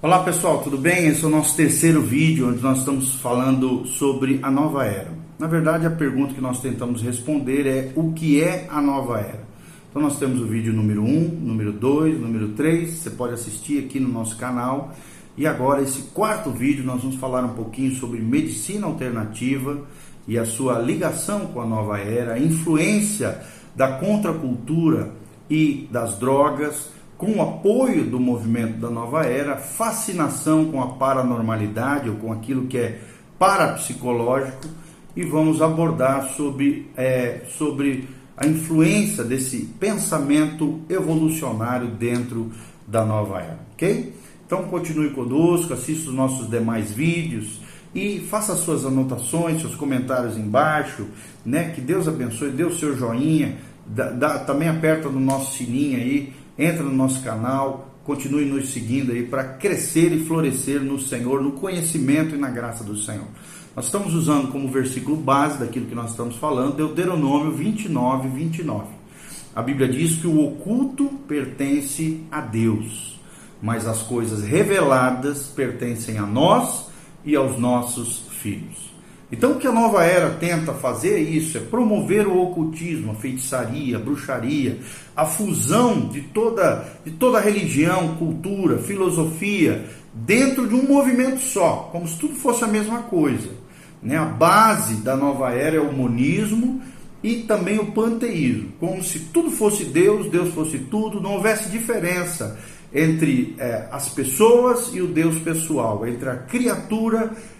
[0.00, 1.08] Olá pessoal, tudo bem?
[1.08, 5.10] Esse é o nosso terceiro vídeo onde nós estamos falando sobre a nova era.
[5.36, 9.42] Na verdade, a pergunta que nós tentamos responder é o que é a nova era?
[9.90, 13.84] Então nós temos o vídeo número 1, um, número 2, número 3, você pode assistir
[13.84, 14.94] aqui no nosso canal.
[15.36, 19.80] E agora esse quarto vídeo nós vamos falar um pouquinho sobre medicina alternativa
[20.28, 23.42] e a sua ligação com a nova era, a influência
[23.74, 25.10] da contracultura
[25.50, 26.88] e das drogas
[27.18, 32.68] com o apoio do movimento da nova era, fascinação com a paranormalidade ou com aquilo
[32.68, 33.00] que é
[33.36, 34.68] parapsicológico
[35.16, 42.52] e vamos abordar sobre, é, sobre a influência desse pensamento evolucionário dentro
[42.86, 44.14] da nova era, ok?
[44.46, 47.60] Então continue conosco, assista os nossos demais vídeos
[47.92, 51.08] e faça suas anotações, seus comentários embaixo,
[51.44, 51.72] né?
[51.74, 56.32] Que Deus abençoe, dê o seu joinha, dá, dá, também aperta no nosso sininho aí
[56.58, 61.52] entra no nosso canal, continue nos seguindo aí para crescer e florescer no Senhor, no
[61.52, 63.26] conhecimento e na graça do Senhor.
[63.76, 68.86] Nós estamos usando como versículo base daquilo que nós estamos falando, Deuteronômio 29, 29.
[69.54, 73.20] A Bíblia diz que o oculto pertence a Deus,
[73.62, 76.88] mas as coisas reveladas pertencem a nós
[77.24, 78.97] e aos nossos filhos.
[79.30, 83.14] Então, o que a nova era tenta fazer é isso: é promover o ocultismo, a
[83.14, 84.78] feitiçaria, a bruxaria,
[85.14, 92.08] a fusão de toda, de toda religião, cultura, filosofia, dentro de um movimento só, como
[92.08, 93.50] se tudo fosse a mesma coisa.
[94.02, 94.16] Né?
[94.16, 96.80] A base da nova era é o monismo
[97.22, 102.58] e também o panteísmo, como se tudo fosse Deus, Deus fosse tudo, não houvesse diferença
[102.94, 107.57] entre é, as pessoas e o Deus pessoal, entre a criatura e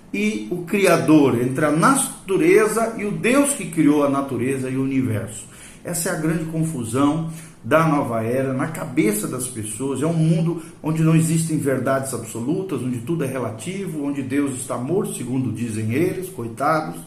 [0.51, 5.47] o Criador, entre a natureza e o Deus que criou a natureza e o universo.
[5.85, 7.31] Essa é a grande confusão
[7.63, 10.03] da nova era na cabeça das pessoas.
[10.03, 14.77] É um mundo onde não existem verdades absolutas, onde tudo é relativo, onde Deus está
[14.77, 17.01] morto, segundo dizem eles, coitados.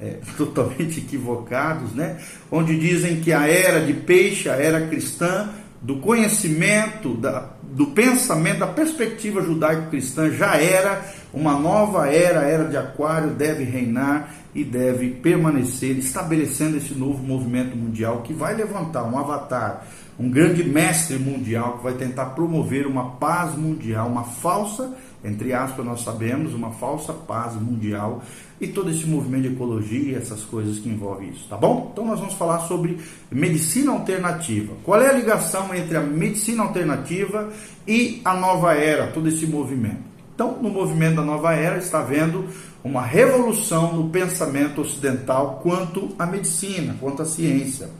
[0.00, 2.18] É, totalmente equivocados, né?
[2.50, 8.58] Onde dizem que a era de peixe, a era cristã, do conhecimento, da, do pensamento,
[8.58, 11.02] da perspectiva judaico-cristã já era
[11.32, 17.22] uma nova era, a era de Aquário deve reinar e deve permanecer, estabelecendo esse novo
[17.22, 19.86] movimento mundial que vai levantar um avatar,
[20.18, 24.94] um grande mestre mundial que vai tentar promover uma paz mundial, uma falsa
[25.24, 28.22] entre aspas, nós sabemos, uma falsa paz mundial
[28.60, 31.90] e todo esse movimento de ecologia, essas coisas que envolvem isso, tá bom?
[31.92, 32.98] Então nós vamos falar sobre
[33.30, 34.74] medicina alternativa.
[34.82, 37.50] Qual é a ligação entre a medicina alternativa
[37.86, 40.10] e a nova era, todo esse movimento?
[40.34, 42.46] Então, no movimento da nova era está havendo
[42.82, 47.90] uma revolução no pensamento ocidental quanto à medicina, quanto à ciência.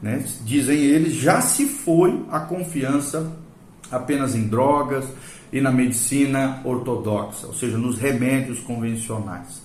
[0.00, 0.24] Né?
[0.40, 3.30] Dizem eles, já se foi a confiança
[3.92, 5.04] apenas em drogas,
[5.52, 9.60] e na medicina ortodoxa, ou seja, nos remédios convencionais.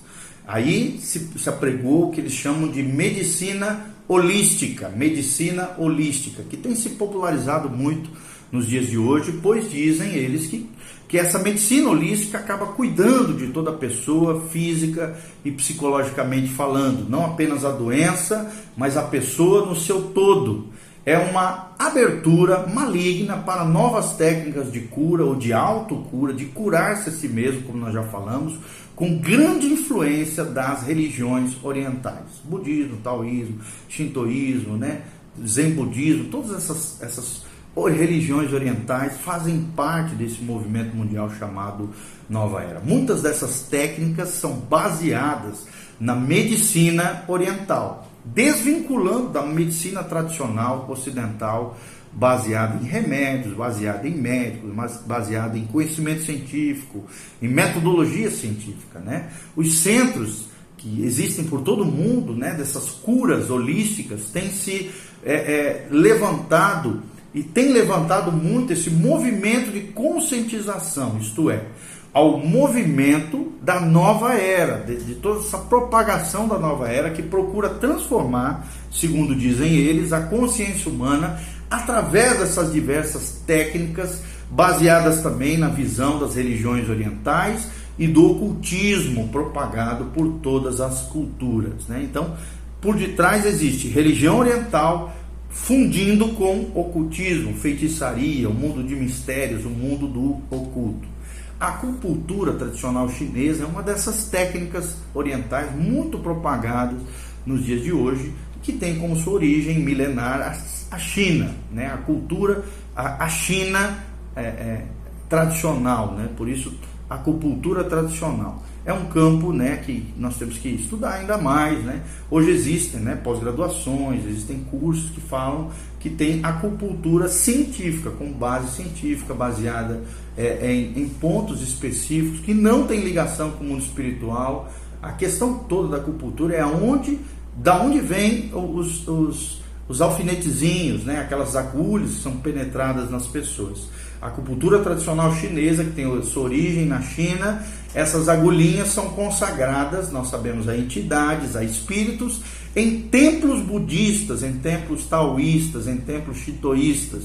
[0.46, 6.74] Aí se, se apregou o que eles chamam de medicina holística, medicina holística, que tem
[6.74, 8.10] se popularizado muito
[8.52, 10.68] nos dias de hoje, pois dizem eles que,
[11.06, 17.26] que essa medicina holística acaba cuidando de toda a pessoa, física e psicologicamente falando, não
[17.26, 20.68] apenas a doença, mas a pessoa no seu todo
[21.08, 27.12] é uma abertura maligna para novas técnicas de cura ou de autocura, de curar-se a
[27.12, 28.58] si mesmo, como nós já falamos,
[28.94, 33.58] com grande influência das religiões orientais, budismo, taoísmo,
[33.88, 35.00] shintoísmo, né,
[35.46, 37.42] zen budismo, todas essas, essas
[37.74, 41.88] religiões orientais fazem parte desse movimento mundial chamado
[42.28, 42.80] Nova Era.
[42.80, 45.66] Muitas dessas técnicas são baseadas
[46.00, 51.78] na medicina oriental desvinculando da medicina tradicional ocidental,
[52.12, 54.70] baseada em remédios, baseada em médicos,
[55.06, 57.04] baseada em conhecimento científico,
[57.40, 59.30] em metodologia científica, né?
[59.54, 64.90] Os centros que existem por todo o mundo, né, dessas curas holísticas, têm se
[65.24, 67.02] é, é, levantado
[67.34, 71.64] e tem levantado muito esse movimento de conscientização, isto é,
[72.12, 77.68] ao movimento da nova era, de, de, toda essa propagação da nova era que procura
[77.68, 81.38] transformar, segundo dizem eles, a consciência humana
[81.70, 87.68] através dessas diversas técnicas baseadas também na visão das religiões orientais
[87.98, 91.86] e do ocultismo propagado por todas as culturas.
[91.88, 92.00] Né?
[92.04, 92.34] Então,
[92.80, 95.14] por detrás existe religião oriental
[95.50, 101.17] fundindo com ocultismo, feitiçaria, o mundo de mistérios, o mundo do oculto.
[101.60, 107.00] A acupuntura tradicional chinesa é uma dessas técnicas orientais muito propagadas
[107.44, 108.32] nos dias de hoje,
[108.62, 110.56] que tem como sua origem milenar
[110.90, 111.54] a China.
[111.72, 111.86] Né?
[111.86, 112.64] A cultura,
[112.94, 114.04] a, China
[114.36, 114.84] é, é,
[115.28, 116.28] tradicional, né?
[116.36, 116.74] Por isso
[117.08, 121.84] acupuntura tradicional é um campo né, que nós temos que estudar ainda mais.
[121.84, 122.00] Né?
[122.30, 125.70] Hoje existem né, pós-graduações, existem cursos que falam
[126.00, 130.00] que tem acupuntura científica, com base científica, baseada
[130.38, 134.72] é, em, em, pontos específicos que não tem ligação com o mundo espiritual.
[135.02, 137.18] A questão toda da acupuntura é aonde,
[137.54, 143.86] da onde vem os, os, os alfinetezinhos, né, aquelas agulhas que são penetradas nas pessoas.
[144.20, 150.28] A acupuntura tradicional chinesa, que tem sua origem na China, essas agulhinhas são consagradas, nós
[150.28, 152.40] sabemos, a entidades, a espíritos,
[152.74, 157.24] em templos budistas, em templos taoístas, em templos chitoístas.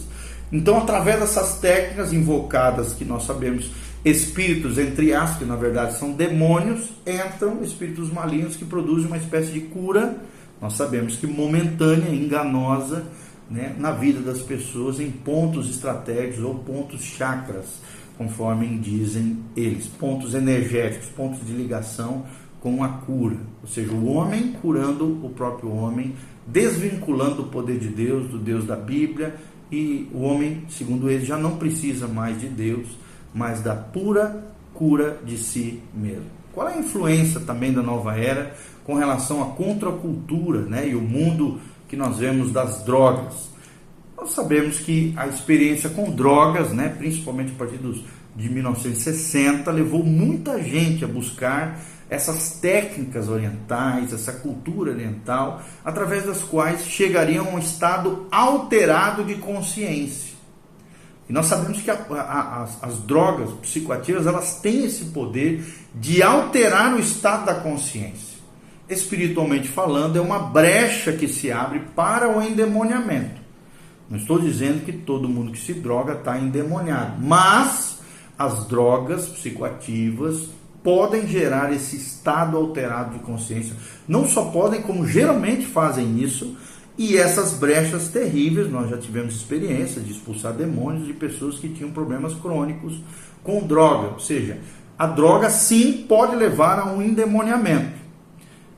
[0.52, 3.72] Então, através dessas técnicas invocadas, que nós sabemos,
[4.06, 9.52] espíritos, entre aspas, que na verdade são demônios, entram espíritos malignos que produzem uma espécie
[9.52, 10.18] de cura,
[10.62, 13.04] nós sabemos que momentânea, enganosa,
[13.50, 17.80] né, na vida das pessoas em pontos estratégicos ou pontos chakras,
[18.18, 22.26] conforme dizem eles, pontos energéticos, pontos de ligação
[22.60, 26.14] com a cura, ou seja, o homem curando o próprio homem,
[26.48, 29.36] desvinculando o poder de Deus, do Deus da Bíblia,
[29.72, 32.88] e o homem, segundo eles, já não precisa mais de Deus,
[33.34, 36.26] mas da pura cura de si mesmo.
[36.54, 41.02] Qual é a influência também da nova era com relação à contracultura né, e o
[41.02, 41.60] mundo
[41.94, 43.52] que nós vemos das drogas.
[44.18, 48.04] Nós sabemos que a experiência com drogas, né, principalmente a partir dos,
[48.36, 51.80] de 1960, levou muita gente a buscar
[52.10, 59.36] essas técnicas orientais, essa cultura oriental, através das quais chegariam a um estado alterado de
[59.36, 60.34] consciência.
[61.30, 65.64] E nós sabemos que a, a, as, as drogas psicoativas elas têm esse poder
[65.94, 68.33] de alterar o estado da consciência
[68.94, 73.42] espiritualmente falando, é uma brecha que se abre para o endemoniamento.
[74.10, 78.00] Não estou dizendo que todo mundo que se droga está endemoniado, mas
[78.38, 80.50] as drogas psicoativas
[80.84, 83.76] podem gerar esse estado alterado de consciência.
[84.08, 86.56] Não só podem, como geralmente fazem isso,
[86.98, 91.92] e essas brechas terríveis, nós já tivemos experiência de expulsar demônios de pessoas que tinham
[91.92, 93.02] problemas crônicos
[93.44, 94.10] com droga.
[94.10, 94.60] Ou seja,
[94.98, 98.03] a droga sim pode levar a um endemoniamento.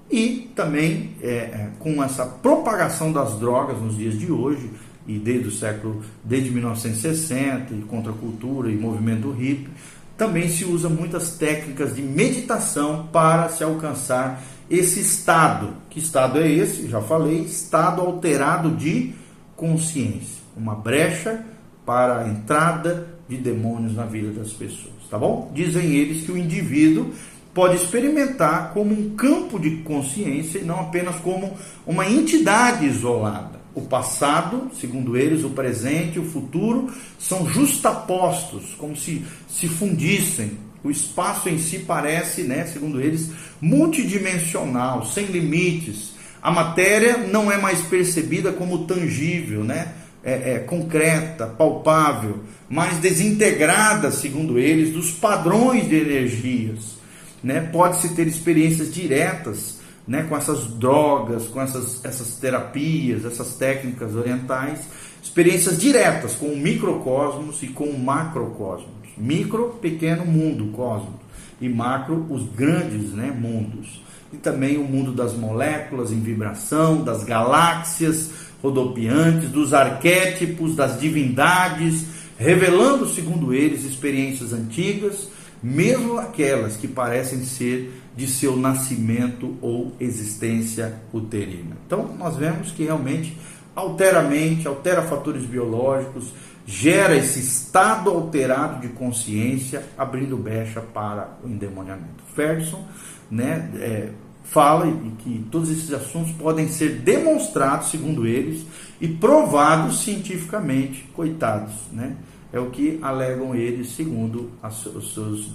[0.09, 4.69] E também é, é, com essa propagação das drogas nos dias de hoje,
[5.07, 9.69] e desde o século, desde 1960, e contra a cultura e movimento hippie,
[10.17, 15.73] também se usa muitas técnicas de meditação para se alcançar esse estado.
[15.89, 16.87] Que estado é esse?
[16.87, 19.13] Já falei, estado alterado de
[19.55, 20.43] consciência.
[20.55, 21.43] Uma brecha
[21.85, 25.51] para a entrada de demônios na vida das pessoas, tá bom?
[25.53, 27.11] Dizem eles que o indivíduo
[27.55, 31.57] pode experimentar como um campo de consciência e não apenas como
[31.87, 33.61] uma entidade isolada.
[33.73, 40.57] O passado, segundo eles, o presente e o futuro são justapostos, como se se fundissem.
[40.83, 43.31] O espaço em si parece, né, segundo eles,
[43.61, 46.13] multidimensional, sem limites.
[46.43, 49.93] A matéria não é mais percebida como tangível, né?
[50.23, 56.95] É, é, concreta, palpável, mas desintegrada, segundo eles, dos padrões de energias
[57.43, 57.61] né?
[57.61, 64.81] Pode-se ter experiências diretas né, com essas drogas, com essas, essas terapias, essas técnicas orientais,
[65.21, 68.89] experiências diretas com o microcosmos e com o macrocosmos.
[69.17, 71.15] Micro, pequeno mundo, cosmos,
[71.59, 74.03] e macro, os grandes né, mundos.
[74.33, 78.29] E também o mundo das moléculas em vibração, das galáxias
[78.61, 82.05] rodopiantes, dos arquétipos, das divindades,
[82.37, 85.29] revelando, segundo eles, experiências antigas
[85.61, 91.75] mesmo aquelas que parecem ser de seu nascimento ou existência uterina.
[91.85, 93.37] Então, nós vemos que realmente
[93.75, 96.31] altera a mente, altera fatores biológicos,
[96.65, 102.23] gera esse estado alterado de consciência, abrindo brecha para o endemoniamento.
[102.33, 102.83] Ferguson
[103.29, 104.09] né, é,
[104.45, 108.65] fala que todos esses assuntos podem ser demonstrados, segundo eles,
[108.99, 112.15] e provados cientificamente, coitados, né?
[112.55, 115.51] É o que alegam eles segundo as, seus,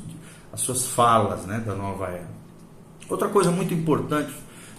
[0.52, 2.28] as suas falas né, da nova era.
[3.09, 4.30] Outra coisa muito importante,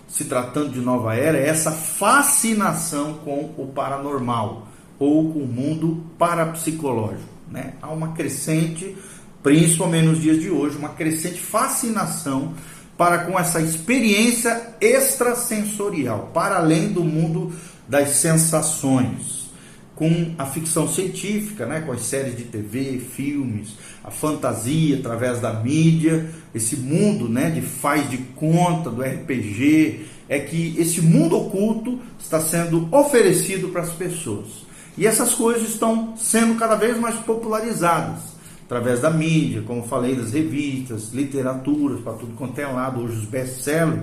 [0.07, 4.67] se tratando de nova era, é essa fascinação com o paranormal
[4.99, 7.27] ou com o mundo parapsicológico.
[7.49, 7.73] Né?
[7.81, 8.95] Há uma crescente,
[9.41, 12.53] principalmente nos dias de hoje, uma crescente fascinação
[12.95, 17.51] para com essa experiência extrasensorial, para além do mundo
[17.89, 19.30] das sensações
[20.01, 25.53] com a ficção científica, né, com as séries de TV, filmes, a fantasia através da
[25.53, 31.99] mídia, esse mundo né, de faz de conta, do RPG, é que esse mundo oculto
[32.19, 34.47] está sendo oferecido para as pessoas.
[34.97, 38.21] E essas coisas estão sendo cada vez mais popularizadas.
[38.71, 43.25] Através da mídia, como falei, das revistas, literaturas, para tudo quanto é lado, hoje os
[43.25, 43.99] best-sellers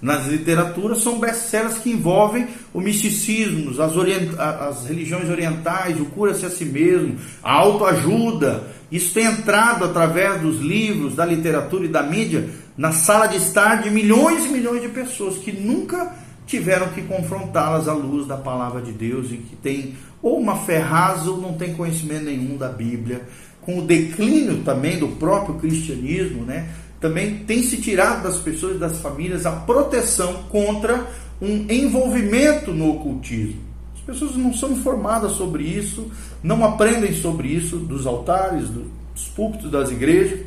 [0.00, 3.96] nas literaturas são best-sellers que envolvem o misticismo, as,
[4.38, 8.64] as religiões orientais, o cura-se a si mesmo, a autoajuda.
[8.92, 13.82] Isso tem entrado através dos livros, da literatura e da mídia na sala de estar
[13.82, 16.14] de milhões e milhões de pessoas que nunca
[16.46, 21.30] tiveram que confrontá-las à luz da palavra de Deus e que tem ou uma rasa
[21.30, 23.22] ou não tem conhecimento nenhum da Bíblia.
[23.62, 26.68] Com o declínio também do próprio cristianismo, né?
[27.02, 31.04] também tem se tirado das pessoas das famílias a proteção contra
[31.40, 33.60] um envolvimento no ocultismo.
[33.92, 36.08] As pessoas não são informadas sobre isso,
[36.42, 40.46] não aprendem sobre isso dos altares, dos púlpitos das igrejas,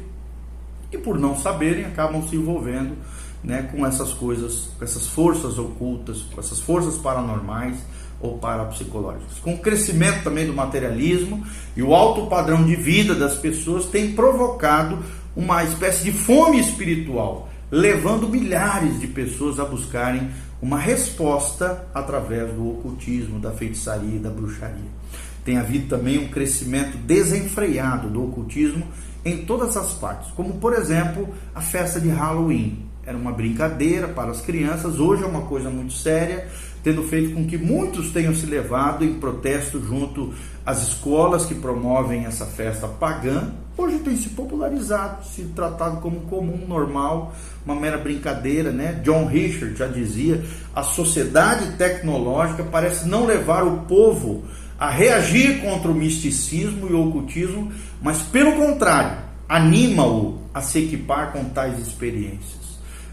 [0.92, 2.96] e por não saberem acabam se envolvendo
[3.44, 7.78] né, com essas coisas, com essas forças ocultas, com essas forças paranormais
[8.20, 9.40] ou parapsicológicas.
[9.40, 11.46] Com o crescimento também do materialismo
[11.76, 15.00] e o alto padrão de vida das pessoas tem provocado
[15.36, 20.30] uma espécie de fome espiritual, levando milhares de pessoas a buscarem
[20.62, 24.96] uma resposta através do ocultismo, da feitiçaria e da bruxaria.
[25.44, 28.84] Tem havido também um crescimento desenfreado do ocultismo
[29.24, 32.86] em todas as partes, como por exemplo a festa de Halloween.
[33.06, 36.48] Era uma brincadeira para as crianças, hoje é uma coisa muito séria,
[36.86, 42.26] tendo feito com que muitos tenham se levado em protesto junto às escolas que promovem
[42.26, 48.72] essa festa pagã hoje tem se popularizado, se tratado como comum, normal, uma mera brincadeira,
[48.72, 49.02] né?
[49.04, 54.46] John Richard já dizia: a sociedade tecnológica parece não levar o povo
[54.80, 59.18] a reagir contra o misticismo e o ocultismo, mas pelo contrário,
[59.50, 62.65] anima-o a se equipar com tais experiências.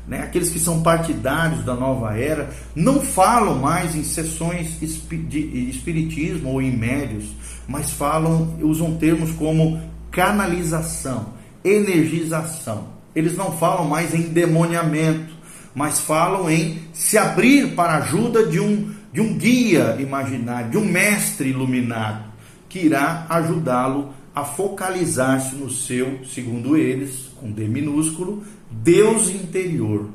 [0.06, 0.20] Né?
[0.20, 6.62] Aqueles que são partidários da nova era não falam mais em sessões de espiritismo ou
[6.62, 7.26] em médios,
[7.68, 9.80] mas falam, usam termos como
[10.10, 11.26] canalização,
[11.64, 12.88] energização.
[13.14, 15.32] Eles não falam mais em demoniamento,
[15.74, 20.78] mas falam em se abrir para a ajuda de um, de um guia imaginário, de
[20.78, 22.24] um mestre iluminado,
[22.68, 30.06] que irá ajudá-lo a focalizar-se no seu, segundo eles, com D minúsculo, Deus interior.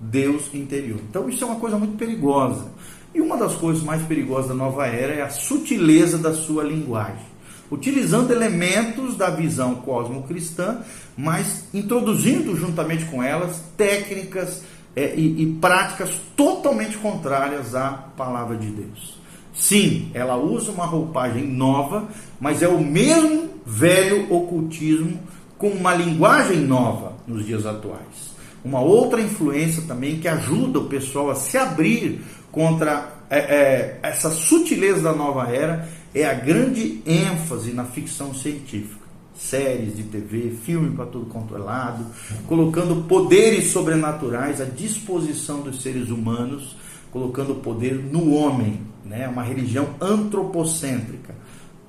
[0.00, 1.00] Deus interior.
[1.08, 2.72] Então isso é uma coisa muito perigosa.
[3.14, 7.34] E uma das coisas mais perigosas da nova era é a sutileza da sua linguagem
[7.70, 10.78] utilizando elementos da visão cosmocristã,
[11.16, 14.62] mas introduzindo juntamente com elas técnicas
[14.94, 19.18] é, e, e práticas totalmente contrárias à palavra de Deus.
[19.52, 22.08] Sim, ela usa uma roupagem nova,
[22.40, 25.18] mas é o mesmo velho ocultismo
[25.56, 28.34] com uma linguagem nova nos dias atuais.
[28.64, 34.30] Uma outra influência também que ajuda o pessoal a se abrir contra é, é, essa
[34.30, 39.04] sutileza da nova era é a grande ênfase na ficção científica.
[39.36, 42.06] Séries de TV, filme para tudo quanto é lado,
[42.46, 46.76] colocando poderes sobrenaturais à disposição dos seres humanos,
[47.10, 49.26] colocando o poder no homem, né?
[49.26, 51.34] uma religião antropocêntrica.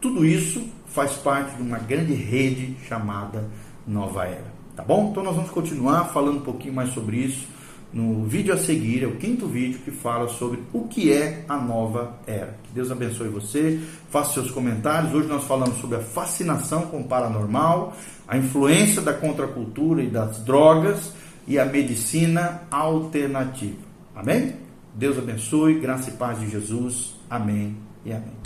[0.01, 0.62] Tudo isso
[0.96, 3.46] faz parte de uma grande rede chamada
[3.86, 4.56] Nova Era.
[4.75, 5.10] Tá bom?
[5.12, 7.48] Então nós vamos continuar falando um pouquinho mais sobre isso
[7.96, 11.56] no vídeo a seguir, é o quinto vídeo que fala sobre o que é a
[11.56, 12.58] nova era.
[12.66, 15.14] Que Deus abençoe você, faça seus comentários.
[15.14, 17.96] Hoje nós falamos sobre a fascinação com o paranormal,
[18.28, 21.14] a influência da contracultura e das drogas
[21.48, 23.78] e a medicina alternativa.
[24.14, 24.58] Amém?
[24.94, 27.16] Deus abençoe, graça e paz de Jesus.
[27.30, 28.45] Amém e amém.